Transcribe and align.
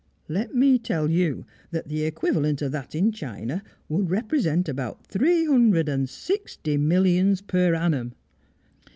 Let 0.27 0.55
me 0.55 0.79
tell 0.79 1.11
you 1.11 1.45
that 1.69 1.87
the 1.87 2.05
equivalent 2.05 2.63
of 2.63 2.71
that 2.71 2.95
in 2.95 3.11
China 3.11 3.61
would 3.87 4.09
represent 4.09 4.67
about 4.67 5.05
three 5.05 5.45
hundred 5.45 5.87
and 5.87 6.09
sixty 6.09 6.75
millions 6.75 7.39
per 7.41 7.75
annum!" 7.75 8.15